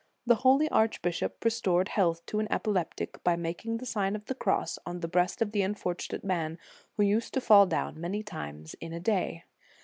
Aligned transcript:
the 0.25 0.37
holy 0.41 0.67
arch 0.69 0.99
bishop 1.03 1.45
restored 1.45 1.89
health 1.89 2.25
to 2.25 2.39
an 2.39 2.47
epileptic 2.51 3.23
by 3.23 3.35
making 3.35 3.77
the 3.77 3.85
Sign 3.85 4.15
of 4.15 4.25
the 4.25 4.33
Cross 4.33 4.79
on 4.83 5.01
the 5.01 5.07
breast 5.07 5.43
of 5.43 5.51
the 5.51 5.61
unfortunate 5.61 6.23
man, 6.23 6.57
who 6.97 7.03
used 7.03 7.35
to 7.35 7.39
fall 7.39 7.67
down 7.67 8.01
many 8.01 8.23
times 8.23 8.73
in 8.81 8.93
a 8.93 8.99
day. 8.99 9.43